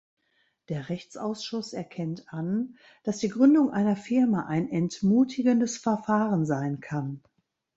Der 0.69 0.89
Rechtsausschuss 0.89 1.73
erkennt 1.73 2.33
an, 2.33 2.75
dass 3.03 3.19
die 3.19 3.29
Gründung 3.29 3.69
einer 3.69 3.95
Firma 3.95 4.47
ein 4.47 4.67
entmutigendes 4.67 5.77
Verfahren 5.77 6.43
sein 6.43 6.79
kann. 6.79 7.21